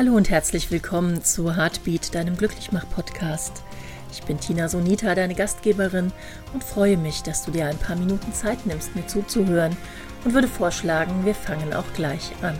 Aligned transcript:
Hallo 0.00 0.16
und 0.16 0.30
herzlich 0.30 0.70
willkommen 0.70 1.22
zu 1.22 1.56
Heartbeat, 1.56 2.14
deinem 2.14 2.34
Glücklichmach-Podcast. 2.34 3.62
Ich 4.10 4.22
bin 4.22 4.40
Tina 4.40 4.66
Sonita, 4.66 5.14
deine 5.14 5.34
Gastgeberin, 5.34 6.10
und 6.54 6.64
freue 6.64 6.96
mich, 6.96 7.22
dass 7.22 7.44
du 7.44 7.50
dir 7.50 7.66
ein 7.66 7.76
paar 7.76 7.96
Minuten 7.96 8.32
Zeit 8.32 8.64
nimmst, 8.64 8.96
mir 8.96 9.06
zuzuhören 9.06 9.76
und 10.24 10.32
würde 10.32 10.48
vorschlagen, 10.48 11.26
wir 11.26 11.34
fangen 11.34 11.74
auch 11.74 11.84
gleich 11.94 12.32
an. 12.40 12.56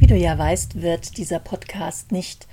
Wie 0.00 0.08
du 0.08 0.16
ja 0.16 0.36
weißt, 0.36 0.82
wird 0.82 1.16
dieser 1.16 1.38
Podcast 1.38 2.10
nicht 2.10 2.48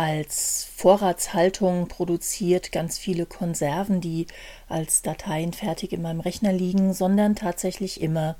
als 0.00 0.66
Vorratshaltung 0.76 1.86
produziert, 1.88 2.72
ganz 2.72 2.96
viele 2.96 3.26
Konserven, 3.26 4.00
die 4.00 4.28
als 4.66 5.02
Dateien 5.02 5.52
fertig 5.52 5.92
in 5.92 6.00
meinem 6.00 6.20
Rechner 6.20 6.54
liegen, 6.54 6.94
sondern 6.94 7.36
tatsächlich 7.36 8.00
immer 8.00 8.36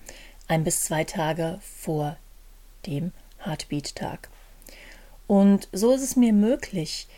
ein 0.49 0.65
bis 0.65 0.81
zwei 0.81 1.05
Tage 1.05 1.59
vor 1.61 2.17
dem 2.87 3.13
Heartbeat-Tag. 3.45 4.31
Und 5.27 5.69
so 5.71 5.93
ist 5.93 6.01
es 6.01 6.17
mir 6.17 6.33
möglich, 6.33 7.09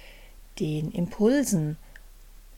den 0.58 0.90
Impulsen 0.90 1.76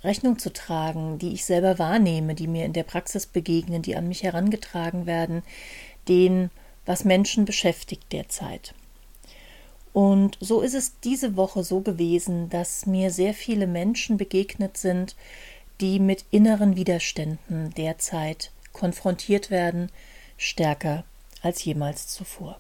Rechnung 0.03 0.39
zu 0.39 0.55
tragen, 0.55 1.19
die 1.19 1.35
ich 1.35 1.45
selber 1.45 1.79
wahrnehme, 1.79 2.35
die 2.35 2.49
mir 2.49 2.65
in 2.65 2.73
der 2.73 2.85
Praxis 2.85 3.27
begegnen, 3.27 3.83
die 3.83 3.95
an 3.95 4.09
mich 4.09 4.23
herangetragen 4.23 5.05
werden, 5.05 5.43
den, 6.09 6.51
was 6.87 7.05
Menschen 7.05 7.45
beschäftigt 7.45 8.11
derzeit. 8.11 8.73
Und 9.95 10.37
so 10.41 10.61
ist 10.61 10.75
es 10.75 10.99
diese 11.05 11.37
Woche 11.37 11.63
so 11.63 11.81
gewesen, 11.81 12.51
dass 12.51 12.85
mir 12.85 13.13
sehr 13.13 13.33
viele 13.33 13.69
Menschen 13.69 14.17
begegnet 14.17 14.77
sind, 14.77 15.15
die 15.81 16.01
mit 16.01 16.25
inneren 16.33 16.75
Widerständen 16.75 17.73
derzeit 17.77 18.51
konfrontiert 18.73 19.53
werden, 19.53 19.91
stärker 20.37 21.05
als 21.43 21.65
jemals 21.65 22.09
zuvor. 22.09 22.59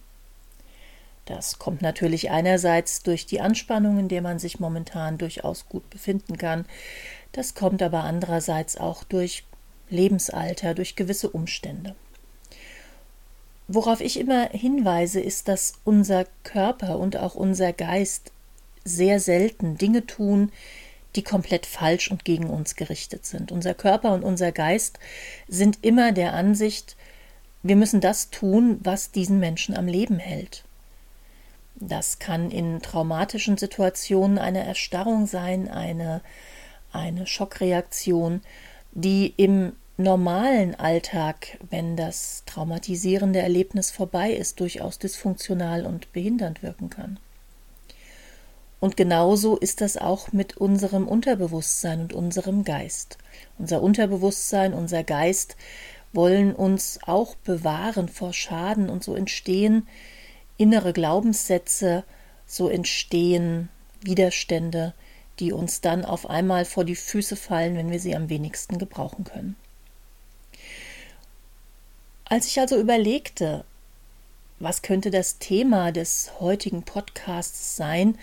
Das 1.27 1.59
kommt 1.59 1.83
natürlich 1.83 2.31
einerseits 2.31 3.03
durch 3.03 3.27
die 3.27 3.41
Anspannung, 3.41 3.99
in 3.99 4.09
der 4.09 4.23
man 4.23 4.39
sich 4.39 4.61
momentan 4.61 5.19
durchaus 5.19 5.69
gut 5.69 5.91
befinden 5.91 6.39
kann, 6.39 6.67
das 7.33 7.55
kommt 7.55 7.83
aber 7.83 8.05
andererseits 8.05 8.77
auch 8.77 9.03
durch 9.03 9.43
Lebensalter, 9.91 10.73
durch 10.73 10.95
gewisse 10.95 11.31
Umstände. 11.31 11.97
Worauf 13.67 14.01
ich 14.01 14.19
immer 14.19 14.49
hinweise, 14.51 15.21
ist, 15.21 15.49
dass 15.49 15.75
unser 15.85 16.27
Körper 16.43 16.99
und 16.99 17.17
auch 17.17 17.35
unser 17.35 17.73
Geist 17.73 18.31
sehr 18.85 19.21
selten 19.21 19.79
Dinge 19.79 20.07
tun, 20.07 20.53
die 21.17 21.23
komplett 21.23 21.65
falsch 21.65 22.11
und 22.11 22.25
gegen 22.25 22.51
uns 22.51 22.77
gerichtet 22.77 23.25
sind. 23.25 23.53
Unser 23.53 23.75
Körper 23.75 24.13
und 24.13 24.25
unser 24.25 24.53
Geist 24.53 24.99
sind 25.49 25.79
immer 25.83 26.13
der 26.13 26.35
Ansicht, 26.35 26.97
wir 27.63 27.77
müssen 27.77 28.01
das 28.03 28.29
tun, 28.31 28.79
was 28.83 29.11
diesen 29.11 29.41
Menschen 29.41 29.75
am 29.75 29.87
Leben 29.87 30.19
hält. 30.19 30.65
Das 31.77 32.19
kann 32.19 32.51
in 32.51 32.83
traumatischen 32.83 33.57
Situationen 33.57 34.39
eine 34.39 34.65
Erstarrung 34.65 35.27
sein, 35.27 35.69
eine, 35.71 36.21
eine 36.93 37.27
Schockreaktion, 37.27 38.43
die 38.93 39.33
im 39.37 39.73
normalen 39.97 40.75
Alltag, 40.75 41.59
wenn 41.71 41.97
das 41.97 42.43
traumatisierende 42.47 43.41
Erlebnis 43.41 43.91
vorbei 43.91 44.33
ist, 44.33 44.61
durchaus 44.61 44.99
dysfunktional 44.99 45.87
und 45.87 46.13
behindernd 46.13 46.63
wirken 46.63 46.91
kann. 46.91 47.19
Und 48.81 48.97
genauso 48.97 49.57
ist 49.57 49.81
das 49.81 49.97
auch 49.97 50.33
mit 50.33 50.57
unserem 50.57 51.09
Unterbewusstsein 51.09 52.01
und 52.03 52.13
unserem 52.13 52.65
Geist. 52.65 53.19
Unser 53.57 53.83
Unterbewusstsein, 53.83 54.75
unser 54.75 55.05
Geist 55.05 55.57
wollen 56.13 56.55
uns 56.55 56.99
auch 57.07 57.35
bewahren 57.37 58.09
vor 58.09 58.33
Schaden 58.33 58.91
und 58.91 59.03
so 59.03 59.15
entstehen 59.15 59.87
innere 60.57 60.93
Glaubenssätze, 60.93 62.05
so 62.47 62.69
entstehen 62.69 63.69
Widerstände, 64.03 64.93
die 65.41 65.53
uns 65.53 65.81
dann 65.81 66.05
auf 66.05 66.29
einmal 66.29 66.65
vor 66.65 66.85
die 66.85 66.95
Füße 66.95 67.37
fallen, 67.37 67.77
wenn 67.77 67.91
wir 67.91 67.99
sie 68.01 68.15
am 68.15 68.29
wenigsten 68.29 68.79
gebrauchen 68.79 69.25
können. 69.25 69.57
Als 72.27 72.47
ich 72.47 72.59
also 72.59 72.79
überlegte, 72.79 73.65
was 74.59 74.81
könnte 74.81 75.11
das 75.11 75.39
Thema 75.39 75.93
des 75.93 76.33
heutigen 76.41 76.83
Podcasts 76.83 77.77
sein, 77.77 78.19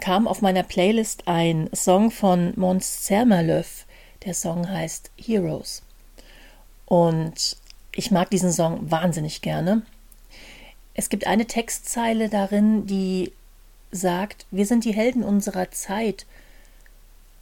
kam 0.00 0.26
auf 0.26 0.40
meiner 0.40 0.62
Playlist 0.62 1.28
ein 1.28 1.68
Song 1.74 2.10
von 2.10 2.54
Mons 2.56 3.02
Zermerlöw. 3.02 3.66
Der 4.24 4.32
Song 4.32 4.68
heißt 4.68 5.10
Heroes. 5.18 5.82
Und 6.86 7.58
ich 7.94 8.10
mag 8.10 8.30
diesen 8.30 8.52
Song 8.52 8.90
wahnsinnig 8.90 9.42
gerne. 9.42 9.82
Es 10.94 11.10
gibt 11.10 11.26
eine 11.26 11.46
Textzeile 11.46 12.30
darin, 12.30 12.86
die 12.86 13.32
sagt, 13.92 14.46
wir 14.50 14.64
sind 14.64 14.84
die 14.84 14.94
Helden 14.94 15.22
unserer 15.22 15.70
Zeit 15.70 16.24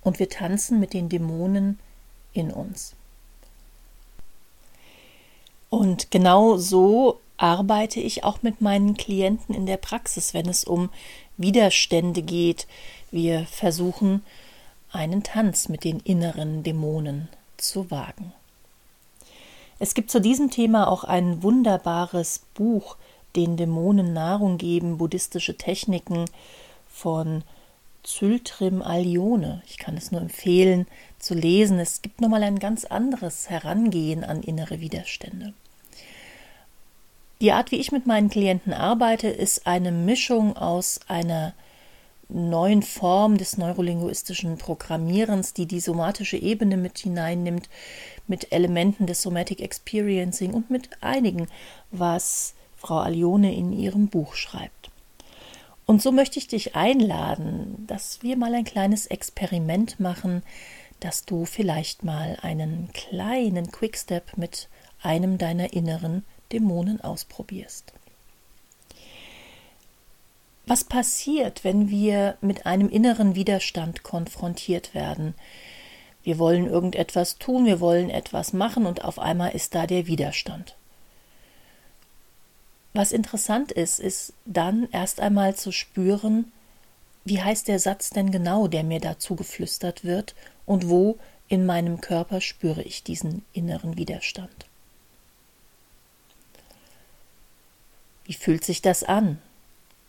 und 0.03 0.19
wir 0.19 0.28
tanzen 0.28 0.81
mit 0.81 0.94
den 0.94 1.09
Dämonen 1.09 1.78
in 2.32 2.50
uns. 2.50 2.94
Und 5.71 6.11
genau 6.11 6.56
so 6.56 7.21
arbeite 7.37 8.01
ich 8.01 8.25
auch 8.25 8.43
mit 8.43 8.61
meinen 8.61 8.97
Klienten 8.97 9.55
in 9.55 9.67
der 9.67 9.77
Praxis, 9.77 10.34
wenn 10.34 10.49
es 10.49 10.65
um 10.65 10.91
Widerstände 11.37 12.23
geht. 12.23 12.67
Wir 13.11 13.47
versuchen 13.47 14.23
einen 14.91 15.23
Tanz 15.23 15.69
mit 15.69 15.84
den 15.84 16.01
inneren 16.01 16.62
Dämonen 16.62 17.29
zu 17.56 17.91
wagen. 17.91 18.33
Es 19.79 19.95
gibt 19.95 20.11
zu 20.11 20.21
diesem 20.21 20.51
Thema 20.51 20.89
auch 20.89 21.05
ein 21.05 21.43
wunderbares 21.43 22.43
Buch, 22.55 22.97
den 23.37 23.56
Dämonen 23.56 24.12
Nahrung 24.12 24.59
geben, 24.59 24.99
buddhistische 24.99 25.56
Techniken 25.56 26.25
von 26.89 27.45
Zyltrim 28.08 28.80
Alione. 28.80 29.62
Ich 29.66 29.76
kann 29.76 29.98
es 29.98 30.10
nur 30.10 30.22
empfehlen 30.22 30.86
zu 31.19 31.34
lesen. 31.34 31.78
Es 31.78 32.00
gibt 32.00 32.22
nochmal 32.22 32.42
ein 32.42 32.58
ganz 32.58 32.86
anderes 32.86 33.50
Herangehen 33.50 34.24
an 34.24 34.42
innere 34.42 34.80
Widerstände. 34.80 35.52
Die 37.42 37.52
Art, 37.52 37.70
wie 37.70 37.76
ich 37.76 37.92
mit 37.92 38.06
meinen 38.06 38.30
Klienten 38.30 38.72
arbeite, 38.72 39.28
ist 39.28 39.66
eine 39.66 39.92
Mischung 39.92 40.56
aus 40.56 41.00
einer 41.06 41.52
neuen 42.30 42.82
Form 42.82 43.36
des 43.36 43.58
neurolinguistischen 43.58 44.56
Programmierens, 44.56 45.52
die 45.52 45.66
die 45.66 45.80
somatische 45.80 46.38
Ebene 46.38 46.78
mit 46.78 46.98
hineinnimmt, 46.98 47.69
mit 48.26 48.52
Elementen 48.52 49.06
des 49.06 49.20
Somatic 49.20 49.60
Experiencing 49.60 50.54
und 50.54 50.70
mit 50.70 50.88
einigen, 51.02 51.46
was 51.90 52.54
Frau 52.75 53.00
Alione 53.00 53.54
in 53.54 53.72
ihrem 53.72 54.08
Buch 54.08 54.34
schreibt. 54.34 54.90
Und 55.88 56.03
so 56.03 56.12
möchte 56.12 56.38
ich 56.38 56.49
dich 56.49 56.76
einladen, 56.76 57.87
dass 57.87 58.22
wir 58.22 58.37
mal 58.37 58.54
ein 58.54 58.65
kleines 58.65 59.06
Experiment 59.06 59.99
machen, 59.99 60.43
dass 61.00 61.25
du 61.25 61.47
vielleicht 61.47 62.04
mal 62.04 62.37
einen 62.43 62.91
kleinen 62.93 63.72
Quickstep 63.72 64.37
mit 64.37 64.69
einem 65.00 65.38
deiner 65.38 65.72
inneren 65.72 66.26
Dämonen 66.53 67.00
ausprobierst. 67.00 67.94
Was 70.66 70.84
passiert, 70.84 71.65
wenn 71.65 71.88
wir 71.88 72.37
mit 72.43 72.66
einem 72.66 72.91
inneren 72.91 73.34
Widerstand 73.34 74.03
konfrontiert 74.03 74.94
werden? 74.94 75.34
Wir 76.22 76.38
wollen 76.38 76.66
irgendetwas 76.66 77.38
tun, 77.38 77.65
wir 77.65 77.81
wollen 77.81 78.10
etwas 78.10 78.53
machen 78.53 78.84
und 78.84 79.06
auf 79.06 79.19
einmal 79.19 79.53
ist 79.53 79.75
da 79.75 79.87
der 79.87 80.06
Widerstand. 80.06 80.78
Was 82.94 83.12
interessant 83.12 83.73
ist, 83.73 84.00
ist 84.00 84.32
dann 84.44 84.88
erst 84.93 85.20
einmal 85.20 85.55
zu 85.55 85.73
spüren, 85.73 86.50
wie 87.25 87.43
heißt 87.43 87.69
der 87.69 87.79
Satz 87.79 88.11
denn 88.11 88.31
genau, 88.31 88.69
der 88.69 88.82
mir 88.82 89.00
dazu 89.00 89.37
geflüstert 89.37 90.05
wird 90.05 90.35
und 90.64 90.88
wo 90.88 91.19
in 91.49 91.67
meinem 91.67 92.00
Körper 92.00 92.40
spüre 92.40 92.82
ich 92.82 93.02
diesen 93.02 93.44
inneren 93.52 93.96
Widerstand. 93.96 94.67
Wie 98.25 98.35
fühlt 98.35 98.64
sich 98.64 98.82
das 98.82 99.05
an? 99.05 99.38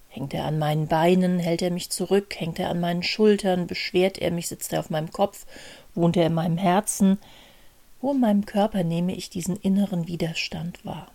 Hängt 0.09 0.33
er 0.33 0.45
an 0.45 0.59
meinen 0.59 0.87
Beinen, 0.87 1.39
hält 1.39 1.61
er 1.61 1.71
mich 1.71 1.89
zurück, 1.89 2.35
hängt 2.37 2.59
er 2.59 2.69
an 2.69 2.79
meinen 2.79 3.03
Schultern, 3.03 3.67
beschwert 3.67 4.17
er 4.17 4.31
mich, 4.31 4.47
sitzt 4.47 4.73
er 4.73 4.79
auf 4.79 4.89
meinem 4.89 5.11
Kopf, 5.11 5.45
wohnt 5.95 6.17
er 6.17 6.25
in 6.25 6.33
meinem 6.33 6.57
Herzen? 6.57 7.19
Wo 8.01 8.11
in 8.11 8.19
meinem 8.19 8.45
Körper 8.45 8.83
nehme 8.83 9.13
ich 9.13 9.29
diesen 9.29 9.55
inneren 9.55 10.07
Widerstand 10.07 10.83
wahr? 10.83 11.11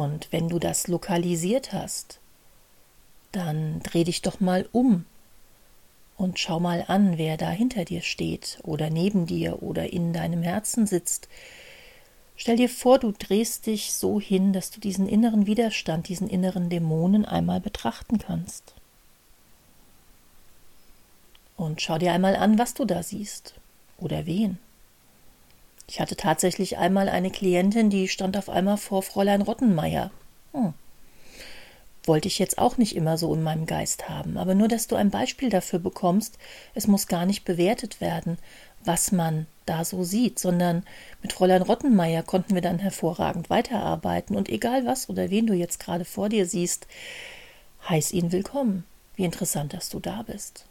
Und 0.00 0.28
wenn 0.32 0.48
du 0.48 0.58
das 0.58 0.88
lokalisiert 0.88 1.74
hast, 1.74 2.20
dann 3.32 3.80
dreh 3.80 4.02
dich 4.02 4.22
doch 4.22 4.40
mal 4.40 4.66
um 4.72 5.04
und 6.16 6.38
schau 6.38 6.58
mal 6.58 6.86
an, 6.88 7.18
wer 7.18 7.36
da 7.36 7.50
hinter 7.50 7.84
dir 7.84 8.00
steht 8.00 8.60
oder 8.62 8.88
neben 8.88 9.26
dir 9.26 9.62
oder 9.62 9.92
in 9.92 10.14
deinem 10.14 10.42
Herzen 10.42 10.86
sitzt, 10.86 11.28
Stell 12.34 12.56
dir 12.56 12.70
vor, 12.70 12.98
du 12.98 13.12
drehst 13.12 13.66
dich 13.66 13.92
so 13.92 14.18
hin, 14.18 14.54
dass 14.54 14.70
du 14.70 14.80
diesen 14.80 15.06
inneren 15.06 15.46
Widerstand, 15.46 16.08
diesen 16.08 16.30
inneren 16.30 16.70
Dämonen 16.70 17.26
einmal 17.26 17.60
betrachten 17.60 18.16
kannst. 18.16 18.72
Und 21.58 21.82
schau 21.82 21.98
dir 21.98 22.14
einmal 22.14 22.36
an, 22.36 22.58
was 22.58 22.72
du 22.72 22.86
da 22.86 23.02
siehst 23.02 23.52
oder 23.98 24.24
wen. 24.24 24.56
Ich 25.90 25.98
hatte 25.98 26.14
tatsächlich 26.14 26.78
einmal 26.78 27.08
eine 27.08 27.32
Klientin, 27.32 27.90
die 27.90 28.06
stand 28.06 28.36
auf 28.36 28.48
einmal 28.48 28.76
vor 28.76 29.02
Fräulein 29.02 29.42
Rottenmeier. 29.42 30.12
Hm. 30.52 30.72
Wollte 32.04 32.28
ich 32.28 32.38
jetzt 32.38 32.58
auch 32.58 32.78
nicht 32.78 32.94
immer 32.94 33.18
so 33.18 33.34
in 33.34 33.42
meinem 33.42 33.66
Geist 33.66 34.08
haben, 34.08 34.38
aber 34.38 34.54
nur, 34.54 34.68
dass 34.68 34.86
du 34.86 34.94
ein 34.94 35.10
Beispiel 35.10 35.50
dafür 35.50 35.80
bekommst, 35.80 36.38
es 36.76 36.86
muss 36.86 37.08
gar 37.08 37.26
nicht 37.26 37.44
bewertet 37.44 38.00
werden, 38.00 38.38
was 38.84 39.10
man 39.10 39.48
da 39.66 39.84
so 39.84 40.04
sieht, 40.04 40.38
sondern 40.38 40.84
mit 41.22 41.32
Fräulein 41.32 41.62
Rottenmeier 41.62 42.22
konnten 42.22 42.54
wir 42.54 42.62
dann 42.62 42.78
hervorragend 42.78 43.50
weiterarbeiten 43.50 44.36
und 44.36 44.48
egal 44.48 44.86
was 44.86 45.08
oder 45.08 45.28
wen 45.28 45.48
du 45.48 45.54
jetzt 45.54 45.80
gerade 45.80 46.04
vor 46.04 46.28
dir 46.28 46.46
siehst, 46.46 46.86
heiß 47.88 48.12
ihn 48.12 48.30
willkommen. 48.30 48.84
Wie 49.16 49.24
interessant, 49.24 49.74
dass 49.74 49.88
du 49.88 49.98
da 49.98 50.22
bist. 50.22 50.66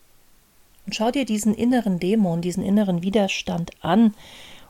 Und 0.85 0.95
schau 0.95 1.11
dir 1.11 1.25
diesen 1.25 1.53
inneren 1.53 1.99
Dämon, 1.99 2.41
diesen 2.41 2.63
inneren 2.63 3.03
Widerstand 3.03 3.71
an 3.81 4.15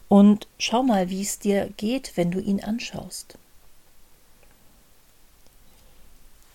und 0.09 0.47
schau 0.57 0.83
mal, 0.83 1.09
wie 1.09 1.21
es 1.21 1.39
dir 1.39 1.69
geht, 1.77 2.17
wenn 2.17 2.31
du 2.31 2.39
ihn 2.41 2.61
anschaust. 2.61 3.37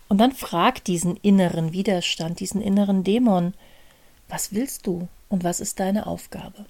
Und 0.09 0.19
dann 0.19 0.33
frag 0.33 0.85
diesen 0.85 1.17
inneren 1.17 1.73
Widerstand, 1.73 2.41
diesen 2.41 2.61
inneren 2.61 3.05
Dämon, 3.05 3.55
was 4.29 4.53
willst 4.53 4.87
du 4.87 5.09
und 5.29 5.45
was 5.45 5.61
ist 5.61 5.81
deine 5.81 6.07
Aufgabe? 6.07 6.67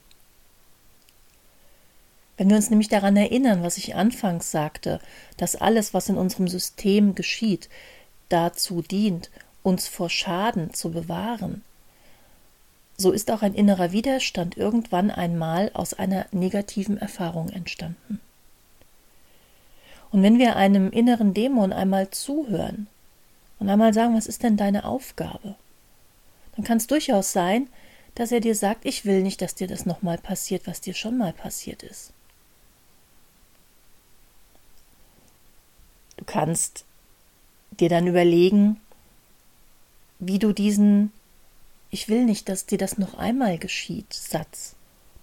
Wenn 2.37 2.49
wir 2.49 2.57
uns 2.57 2.71
nämlich 2.71 2.89
daran 2.89 3.17
erinnern, 3.17 3.63
was 3.63 3.79
ich 3.79 3.95
anfangs 3.95 4.51
sagte, 4.51 5.01
dass 5.37 5.57
alles, 5.57 5.95
was 5.95 6.09
in 6.09 6.17
unserem 6.17 6.49
System 6.49 7.15
geschieht, 7.15 7.69
dazu 8.29 8.83
dient, 8.83 9.31
uns 9.63 9.89
vor 9.89 10.11
Schaden 10.11 10.75
zu 10.75 10.91
bewahren, 10.91 11.63
so 13.05 13.13
ist 13.13 13.31
auch 13.31 13.43
ein 13.43 13.53
innerer 13.53 13.93
Widerstand 13.93 14.57
irgendwann 14.57 15.11
einmal 15.11 15.71
aus 15.75 15.93
einer 15.93 16.25
negativen 16.33 16.97
Erfahrung 16.97 17.51
entstanden. 17.51 18.19
Und 20.11 20.23
wenn 20.23 20.39
wir 20.39 20.57
einem 20.57 20.91
inneren 20.91 21.35
Dämon 21.35 21.75
einmal 21.75 22.09
zuhören 22.09 22.87
und 23.59 23.69
einmal 23.69 23.93
sagen, 23.93 24.17
was 24.17 24.27
ist 24.27 24.43
denn 24.43 24.57
deine 24.57 24.87
Aufgabe, 24.87 25.55
dann 26.57 26.65
kann 26.65 26.79
es 26.79 26.87
durchaus 26.87 27.33
sein, 27.33 27.69
dass 28.15 28.33
er 28.33 28.41
dir 28.41 28.55
sagt, 28.55 28.87
ich 28.87 29.05
will 29.05 29.23
nicht, 29.23 29.43
dass 29.43 29.55
dir 29.55 29.67
das 29.67 29.85
nochmal 29.85 30.17
passiert, 30.17 30.67
was 30.67 30.81
dir 30.81 30.95
schon 30.95 31.19
mal 31.19 31.35
passiert 31.35 31.83
ist. 31.83 32.15
Du 36.17 36.25
kannst 36.25 36.87
dir 37.81 37.91
dann 37.91 38.07
überlegen, 38.07 38.81
wie 40.21 40.39
du 40.39 40.55
diesen 40.55 41.13
Ich 41.95 42.09
will 42.09 42.25
nicht, 42.25 42.49
dass 42.49 42.67
dir 42.67 42.77
das 42.77 42.99
noch 42.99 43.15
einmal 43.15 43.57
geschieht 43.57 44.13
Satz 44.13 44.75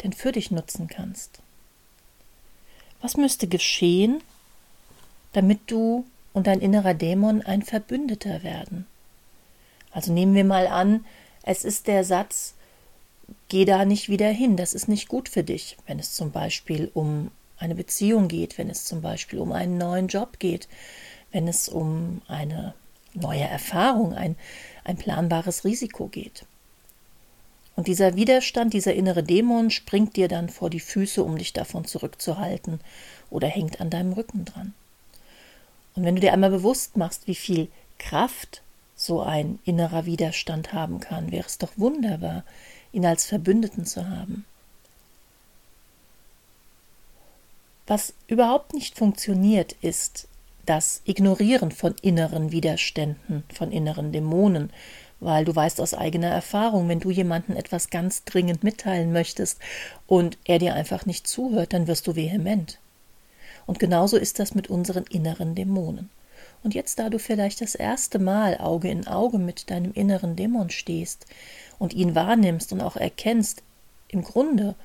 denn 0.04 0.14
für 0.14 0.32
dich 0.32 0.52
nutzen 0.52 0.88
kannst. 0.88 1.42
Was 3.02 3.18
müsste 3.18 3.46
geschehen, 3.46 4.24
damit 5.34 5.60
du 5.68 6.06
und 6.32 6.48
dein 6.48 6.62
innerer 6.62 6.94
Dämon 6.94 7.42
ein 7.42 7.62
Verbündeter 7.62 8.42
werden? 8.44 8.88
Also 9.92 10.14
nehmen 10.14 10.34
wir 10.34 10.46
mal 10.46 10.66
an, 10.66 11.06
es 11.44 11.66
ist 11.66 11.88
der 11.88 12.06
Satz, 12.06 12.54
geh 13.50 13.66
da 13.66 13.84
nicht 13.84 14.08
wieder 14.08 14.30
hin, 14.30 14.56
das 14.56 14.74
ist 14.74 14.88
nicht 14.88 15.10
gut 15.10 15.28
für 15.28 15.44
dich, 15.44 15.76
wenn 15.88 16.00
es 16.00 16.14
zum 16.14 16.32
Beispiel 16.32 16.90
um 16.94 17.32
eine 17.58 17.76
Beziehung 17.76 18.30
geht, 18.30 18.58
wenn 18.58 18.70
es 18.70 18.86
zum 18.86 19.02
Beispiel 19.02 19.40
um 19.40 19.52
einen 19.52 19.78
neuen 19.78 20.08
Job 20.08 20.40
geht, 20.40 20.70
wenn 21.34 21.50
es 21.50 21.68
um 21.68 22.22
eine 22.30 22.76
neue 23.14 23.44
Erfahrung, 23.44 24.14
ein, 24.14 24.38
ein 24.86 24.96
planbares 24.96 25.66
Risiko 25.66 26.08
geht. 26.08 26.46
Und 27.82 27.88
dieser 27.88 28.16
Widerstand, 28.16 28.76
dieser 28.76 28.94
innere 28.94 29.24
Dämon 29.24 29.72
springt 29.72 30.16
dir 30.16 30.28
dann 30.28 30.50
vor 30.50 30.70
die 30.70 30.80
Füße, 30.80 31.24
um 31.24 31.40
dich 31.40 31.52
davon 31.52 31.84
zurückzuhalten 31.84 32.80
oder 33.32 33.48
hängt 33.48 33.82
an 33.82 33.90
deinem 33.90 34.14
Rücken 34.14 34.46
dran. 34.46 34.76
Und 35.96 36.04
wenn 36.04 36.14
du 36.14 36.22
dir 36.22 36.32
einmal 36.32 36.52
bewusst 36.52 36.96
machst, 36.96 37.26
wie 37.26 37.34
viel 37.34 37.70
Kraft 37.98 38.62
so 38.96 39.22
ein 39.22 39.58
innerer 39.66 40.06
Widerstand 40.06 40.74
haben 40.74 41.00
kann, 41.00 41.32
wäre 41.32 41.48
es 41.48 41.58
doch 41.58 41.72
wunderbar, 41.76 42.44
ihn 42.92 43.04
als 43.04 43.26
Verbündeten 43.26 43.88
zu 43.88 44.08
haben. 44.08 44.46
Was 47.88 48.14
überhaupt 48.28 48.76
nicht 48.76 48.96
funktioniert, 48.96 49.74
ist 49.82 50.28
das 50.68 51.02
Ignorieren 51.06 51.72
von 51.72 51.96
inneren 52.04 52.52
Widerständen, 52.52 53.44
von 53.52 53.72
inneren 53.72 54.12
Dämonen, 54.12 54.72
weil 55.22 55.46
du 55.46 55.56
weißt 55.56 55.80
aus 55.80 55.94
eigener 55.94 56.30
Erfahrung, 56.30 56.90
wenn 56.90 57.00
du 57.00 57.12
jemanden 57.12 57.56
etwas 57.56 57.90
ganz 57.90 58.26
dringend 58.26 58.64
mitteilen 58.64 59.14
möchtest 59.14 59.60
und 60.08 60.38
er 60.44 60.60
dir 60.60 60.74
einfach 60.74 61.06
nicht 61.06 61.28
zuhört, 61.28 61.74
dann 61.74 61.88
wirst 61.88 62.08
du 62.08 62.16
vehement. 62.16 62.80
Und 63.68 63.80
genauso 63.80 64.18
ist 64.18 64.40
das 64.40 64.56
mit 64.56 64.70
unseren 64.70 65.06
inneren 65.06 65.56
Dämonen. 65.56 66.10
Und 66.64 66.74
jetzt, 66.74 67.00
da 67.00 67.10
du 67.10 67.20
vielleicht 67.20 67.62
das 67.62 67.76
erste 67.76 68.20
Mal 68.20 68.58
Auge 68.58 68.90
in 68.90 69.08
Auge 69.08 69.38
mit 69.38 69.70
deinem 69.70 69.94
inneren 69.94 70.36
Dämon 70.36 70.70
stehst 70.72 71.26
und 71.80 71.94
ihn 71.94 72.16
wahrnimmst 72.16 72.74
und 72.74 72.82
auch 72.82 72.98
erkennst, 72.98 73.64
im 74.10 74.24
Grunde 74.24 74.76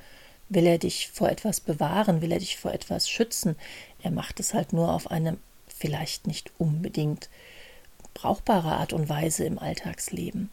will 0.49 0.65
er 0.65 0.77
dich 0.77 1.09
vor 1.09 1.29
etwas 1.29 1.59
bewahren, 1.59 2.21
will 2.21 2.31
er 2.31 2.39
dich 2.39 2.57
vor 2.57 2.73
etwas 2.73 3.09
schützen, 3.09 3.55
er 4.01 4.11
macht 4.11 4.39
es 4.39 4.53
halt 4.53 4.71
nur 4.71 4.93
auf 4.93 5.11
eine 5.11 5.37
vielleicht 5.67 6.27
nicht 6.27 6.51
unbedingt 6.57 7.29
brauchbare 8.17 8.71
Art 8.71 8.93
und 8.93 9.09
Weise 9.09 9.45
im 9.45 9.59
Alltagsleben. 9.59 10.49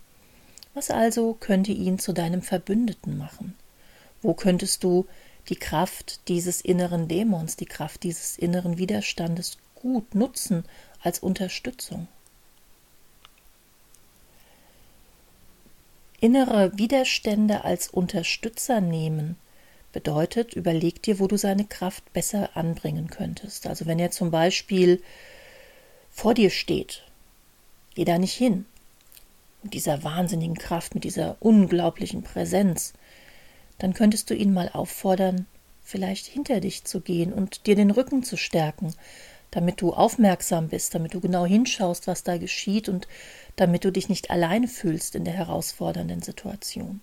Was 0.75 0.91
also 0.91 1.33
könnte 1.33 1.73
ihn 1.73 1.99
zu 1.99 2.13
deinem 2.13 2.43
Verbündeten 2.43 3.17
machen? 3.17 3.55
Wo 4.21 4.35
könntest 4.35 4.85
du 4.85 5.07
die 5.49 5.57
Kraft 5.57 6.29
dieses 6.29 6.61
inneren 6.61 7.09
Dämons, 7.09 7.57
die 7.57 7.65
Kraft 7.65 8.03
dieses 8.03 8.37
inneren 8.37 8.77
Widerstandes 8.77 9.57
gut 9.75 10.15
nutzen 10.15 10.65
als 11.03 11.21
Unterstützung? 11.21 12.07
Innere 16.21 16.77
Widerstände 16.77 17.65
als 17.65 17.89
Unterstützer 17.89 18.83
nehmen 18.83 19.37
bedeutet, 19.93 20.53
überleg 20.53 21.03
dir, 21.03 21.19
wo 21.19 21.29
du 21.29 21.39
seine 21.39 21.65
Kraft 21.65 22.13
besser 22.13 22.57
anbringen 22.59 23.09
könntest. 23.09 23.67
Also 23.67 23.87
wenn 23.87 23.99
er 23.99 24.11
zum 24.11 24.31
Beispiel 24.31 25.03
vor 26.11 26.35
dir 26.35 26.51
steht, 26.51 27.04
geh 27.95 28.05
da 28.05 28.19
nicht 28.19 28.35
hin. 28.35 28.67
Mit 29.63 29.75
dieser 29.75 30.03
wahnsinnigen 30.05 30.57
Kraft, 30.57 30.95
mit 30.95 31.05
dieser 31.05 31.37
unglaublichen 31.41 32.23
Präsenz, 32.23 32.93
dann 33.79 33.95
könntest 33.95 34.31
du 34.31 34.35
ihn 34.35 34.53
mal 34.53 34.69
auffordern, 34.69 35.47
vielleicht 35.83 36.27
hinter 36.27 36.61
dich 36.61 36.85
zu 36.85 37.01
gehen 37.01 37.33
und 37.33 37.67
dir 37.67 37.77
den 37.77 37.91
Rücken 37.91 38.23
zu 38.23 38.37
stärken, 38.37 38.95
damit 39.51 39.81
du 39.81 39.93
aufmerksam 39.93 40.69
bist, 40.69 40.95
damit 40.95 41.15
du 41.15 41.21
genau 41.21 41.47
hinschaust, 41.47 42.07
was 42.07 42.25
da 42.25 42.39
geschieht 42.39 42.89
und 42.89 43.07
damit 43.57 43.85
du 43.85 43.93
dich 43.93 44.09
nicht 44.09 44.31
alleine 44.31 44.69
fühlst 44.69 45.15
in 45.15 45.25
der 45.25 45.35
herausfordernden 45.35 46.23
Situation. 46.23 47.01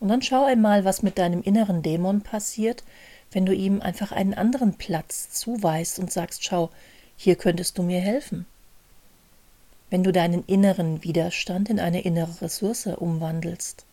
Und 0.00 0.08
dann 0.08 0.22
schau 0.22 0.44
einmal, 0.44 0.84
was 0.84 1.02
mit 1.02 1.18
deinem 1.18 1.42
inneren 1.42 1.82
Dämon 1.82 2.20
passiert, 2.20 2.84
wenn 3.32 3.46
du 3.46 3.52
ihm 3.52 3.82
einfach 3.82 4.12
einen 4.12 4.34
anderen 4.34 4.74
Platz 4.74 5.30
zuweist 5.30 5.98
und 5.98 6.12
sagst, 6.12 6.44
schau, 6.44 6.70
hier 7.16 7.34
könntest 7.34 7.76
du 7.78 7.82
mir 7.82 8.00
helfen. 8.00 8.46
Wenn 9.90 10.02
du 10.02 10.12
deinen 10.12 10.44
inneren 10.44 11.02
Widerstand 11.02 11.70
in 11.70 11.80
eine 11.80 12.02
innere 12.02 12.42
Ressource 12.42 12.86
umwandelst, 12.86 13.86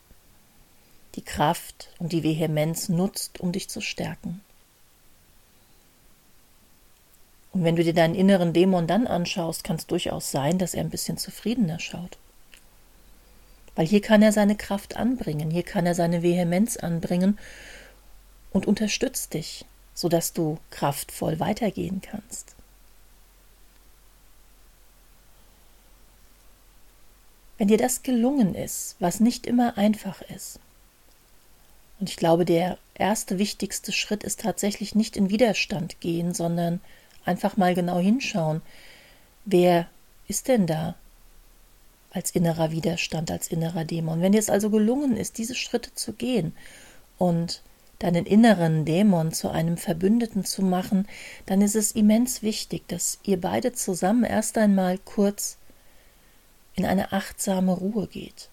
die 1.15 1.21
Kraft 1.21 1.89
und 1.99 2.11
die 2.11 2.23
Vehemenz 2.23 2.89
nutzt, 2.89 3.39
um 3.39 3.51
dich 3.51 3.69
zu 3.69 3.79
stärken. 3.79 4.41
Und 7.53 7.63
wenn 7.63 7.77
du 7.77 7.85
dir 7.85 7.93
deinen 7.93 8.15
inneren 8.15 8.51
Dämon 8.51 8.85
dann 8.85 9.07
anschaust, 9.07 9.63
kann 9.63 9.77
es 9.77 9.87
durchaus 9.87 10.29
sein, 10.29 10.57
dass 10.57 10.73
er 10.73 10.81
ein 10.81 10.89
bisschen 10.89 11.17
zufriedener 11.17 11.79
schaut. 11.79 12.17
Weil 13.75 13.87
hier 13.87 14.01
kann 14.01 14.21
er 14.21 14.33
seine 14.33 14.57
Kraft 14.57 14.97
anbringen, 14.97 15.51
hier 15.51 15.63
kann 15.63 15.85
er 15.85 15.95
seine 15.95 16.21
Vehemenz 16.21 16.75
anbringen 16.75 17.39
und 18.51 18.67
unterstützt 18.67 19.33
dich, 19.33 19.65
sodass 19.93 20.33
du 20.33 20.57
kraftvoll 20.69 21.39
weitergehen 21.39 22.01
kannst. 22.01 22.54
Wenn 27.57 27.67
dir 27.67 27.77
das 27.77 28.03
gelungen 28.03 28.55
ist, 28.55 28.95
was 28.99 29.19
nicht 29.19 29.47
immer 29.47 29.77
einfach 29.77 30.21
ist, 30.21 30.59
und 31.99 32.09
ich 32.09 32.17
glaube, 32.17 32.43
der 32.43 32.77
erste 32.93 33.39
wichtigste 33.39 33.93
Schritt 33.93 34.23
ist 34.23 34.41
tatsächlich 34.41 34.95
nicht 34.95 35.15
in 35.15 35.29
Widerstand 35.29 36.01
gehen, 36.01 36.33
sondern 36.33 36.81
einfach 37.23 37.55
mal 37.55 37.73
genau 37.73 37.99
hinschauen, 37.99 38.61
wer 39.45 39.87
ist 40.27 40.49
denn 40.49 40.67
da? 40.67 40.95
als 42.15 42.31
innerer 42.31 42.71
Widerstand, 42.71 43.29
als 43.29 43.49
innerer 43.49 43.83
Dämon. 43.83 44.21
Wenn 44.21 44.31
dir 44.31 44.39
es 44.39 44.49
also 44.49 44.69
gelungen 44.69 45.17
ist, 45.17 45.37
diese 45.37 45.53
Schritte 45.53 45.93
zu 45.93 46.13
gehen 46.13 46.53
und 47.17 47.61
deinen 47.99 48.25
inneren 48.25 48.85
Dämon 48.85 49.33
zu 49.33 49.49
einem 49.49 49.75
Verbündeten 49.75 50.45
zu 50.45 50.61
machen, 50.61 51.07
dann 51.45 51.61
ist 51.61 51.75
es 51.75 51.91
immens 51.91 52.41
wichtig, 52.41 52.87
dass 52.87 53.19
ihr 53.23 53.39
beide 53.39 53.73
zusammen 53.73 54.23
erst 54.23 54.57
einmal 54.57 54.97
kurz 54.97 55.57
in 56.75 56.85
eine 56.85 57.13
achtsame 57.13 57.73
Ruhe 57.73 58.07
geht. 58.07 58.49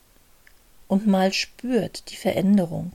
und 0.93 1.07
mal 1.07 1.33
spürt 1.33 2.11
die 2.11 2.17
Veränderung. 2.17 2.93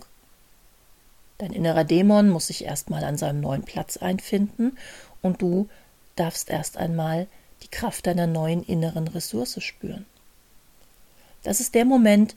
Dein 1.39 1.51
innerer 1.51 1.84
Dämon 1.84 2.29
muss 2.29 2.46
sich 2.46 2.63
erstmal 2.63 3.03
an 3.03 3.17
seinem 3.17 3.41
neuen 3.41 3.63
Platz 3.63 3.98
einfinden 3.98 4.77
und 5.24 5.41
du 5.41 5.67
darfst 6.15 6.51
erst 6.51 6.77
einmal 6.77 7.25
die 7.63 7.69
Kraft 7.69 8.05
deiner 8.05 8.27
neuen 8.27 8.62
inneren 8.63 9.07
Ressource 9.07 9.63
spüren. 9.63 10.05
Das 11.41 11.60
ist 11.60 11.74
der 11.74 11.86
Moment, 11.86 12.36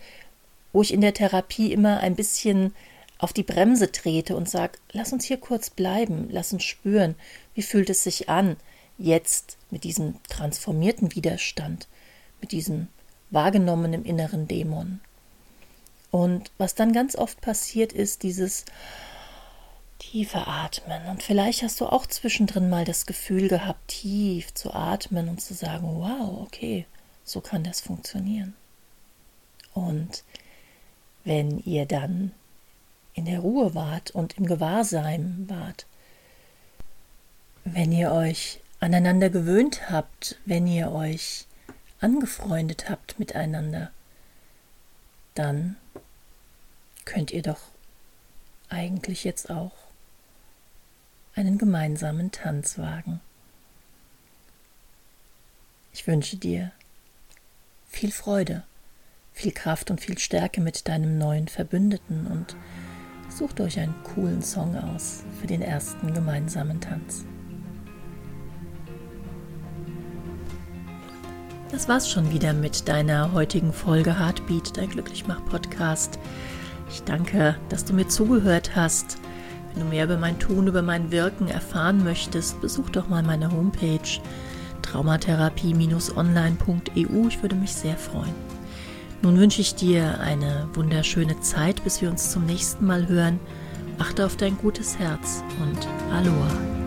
wo 0.72 0.80
ich 0.80 0.94
in 0.94 1.02
der 1.02 1.12
Therapie 1.12 1.74
immer 1.74 2.00
ein 2.00 2.16
bisschen 2.16 2.74
auf 3.18 3.34
die 3.34 3.42
Bremse 3.42 3.92
trete 3.92 4.36
und 4.36 4.48
sage, 4.48 4.78
lass 4.92 5.12
uns 5.12 5.26
hier 5.26 5.36
kurz 5.36 5.68
bleiben, 5.68 6.28
lass 6.30 6.54
uns 6.54 6.64
spüren, 6.64 7.16
wie 7.54 7.62
fühlt 7.62 7.90
es 7.90 8.02
sich 8.02 8.30
an, 8.30 8.56
jetzt 8.96 9.58
mit 9.70 9.84
diesem 9.84 10.14
transformierten 10.30 11.14
Widerstand, 11.14 11.86
mit 12.40 12.52
diesem 12.52 12.88
wahrgenommenen 13.30 14.04
inneren 14.04 14.48
Dämon. 14.48 15.00
Und 16.10 16.50
was 16.58 16.74
dann 16.74 16.92
ganz 16.92 17.14
oft 17.14 17.40
passiert, 17.40 17.92
ist 17.92 18.22
dieses 18.22 18.64
tiefe 19.98 20.46
Atmen. 20.46 21.06
Und 21.06 21.22
vielleicht 21.22 21.62
hast 21.62 21.80
du 21.80 21.86
auch 21.86 22.06
zwischendrin 22.06 22.68
mal 22.68 22.84
das 22.84 23.06
Gefühl 23.06 23.48
gehabt, 23.48 23.88
tief 23.88 24.52
zu 24.54 24.74
atmen 24.74 25.28
und 25.28 25.40
zu 25.40 25.54
sagen, 25.54 25.86
wow, 26.00 26.40
okay, 26.42 26.86
so 27.22 27.40
kann 27.40 27.62
das 27.62 27.80
funktionieren. 27.80 28.54
Und 29.72 30.24
wenn 31.24 31.60
ihr 31.60 31.86
dann 31.86 32.32
in 33.14 33.26
der 33.26 33.40
Ruhe 33.40 33.74
wart 33.74 34.10
und 34.10 34.36
im 34.38 34.46
Gewahrsein 34.46 35.44
wart, 35.48 35.86
wenn 37.64 37.92
ihr 37.92 38.10
euch 38.10 38.60
aneinander 38.80 39.30
gewöhnt 39.30 39.90
habt, 39.90 40.38
wenn 40.46 40.66
ihr 40.66 40.90
euch 40.90 41.46
angefreundet 42.00 42.88
habt 42.88 43.18
miteinander, 43.18 43.90
dann 45.34 45.76
könnt 47.04 47.30
ihr 47.30 47.42
doch 47.42 47.60
eigentlich 48.68 49.24
jetzt 49.24 49.50
auch 49.50 49.72
einen 51.34 51.58
gemeinsamen 51.58 52.32
Tanz 52.32 52.78
wagen. 52.78 53.20
Ich 55.92 56.06
wünsche 56.06 56.36
dir 56.36 56.72
viel 57.88 58.12
Freude, 58.12 58.64
viel 59.32 59.52
Kraft 59.52 59.90
und 59.90 60.00
viel 60.00 60.18
Stärke 60.18 60.60
mit 60.60 60.88
deinem 60.88 61.18
neuen 61.18 61.48
Verbündeten 61.48 62.26
und 62.26 62.56
sucht 63.28 63.60
euch 63.60 63.78
einen 63.78 64.02
coolen 64.04 64.42
Song 64.42 64.76
aus 64.76 65.24
für 65.40 65.46
den 65.46 65.62
ersten 65.62 66.12
gemeinsamen 66.14 66.80
Tanz. 66.80 67.24
Das 71.70 71.88
war's 71.88 72.10
schon 72.10 72.32
wieder 72.32 72.52
mit 72.52 72.88
deiner 72.88 73.32
heutigen 73.32 73.72
Folge 73.72 74.18
Heartbeat, 74.18 74.76
dein 74.76 74.90
Glücklichmach-Podcast. 74.90 76.18
Ich 76.90 77.04
danke, 77.04 77.54
dass 77.68 77.84
du 77.84 77.94
mir 77.94 78.08
zugehört 78.08 78.74
hast. 78.74 79.18
Wenn 79.72 79.84
du 79.84 79.88
mehr 79.88 80.06
über 80.06 80.16
mein 80.16 80.40
Tun, 80.40 80.66
über 80.66 80.82
mein 80.82 81.12
Wirken 81.12 81.46
erfahren 81.46 82.02
möchtest, 82.02 82.60
besuch 82.60 82.90
doch 82.90 83.08
mal 83.08 83.22
meine 83.22 83.52
Homepage 83.52 84.00
traumatherapie-online.eu. 84.82 87.28
Ich 87.28 87.40
würde 87.40 87.54
mich 87.54 87.72
sehr 87.72 87.96
freuen. 87.96 88.34
Nun 89.22 89.38
wünsche 89.38 89.60
ich 89.60 89.76
dir 89.76 90.18
eine 90.20 90.66
wunderschöne 90.72 91.38
Zeit, 91.40 91.84
bis 91.84 92.02
wir 92.02 92.10
uns 92.10 92.32
zum 92.32 92.46
nächsten 92.46 92.84
Mal 92.84 93.06
hören. 93.06 93.38
Achte 93.98 94.26
auf 94.26 94.36
dein 94.36 94.58
gutes 94.58 94.98
Herz 94.98 95.44
und 95.60 95.86
Aloha. 96.12 96.79